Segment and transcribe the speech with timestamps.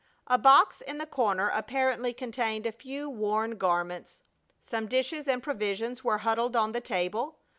[0.25, 4.23] A box in the corner apparently contained a few worn garments.
[4.63, 7.37] Some dishes and provisions were huddled on the table.